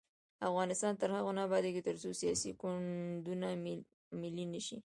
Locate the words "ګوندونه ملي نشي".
2.61-4.77